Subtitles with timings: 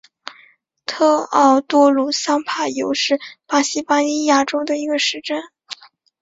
[0.87, 5.39] 特奥多鲁桑帕尤是巴西巴伊亚州的一个市镇。